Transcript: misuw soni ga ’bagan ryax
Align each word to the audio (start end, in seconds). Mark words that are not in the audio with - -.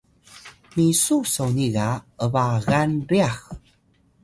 misuw 0.75 1.23
soni 1.33 1.67
ga 1.75 1.89
’bagan 2.31 2.91
ryax 3.09 3.39